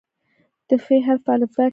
د 0.67 0.69
"ف" 0.83 0.87
حرف 1.05 1.21
په 1.25 1.31
الفبا 1.35 1.65
کې 1.65 1.67
دی. 1.67 1.69